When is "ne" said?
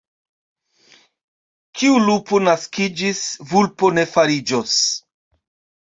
4.01-4.11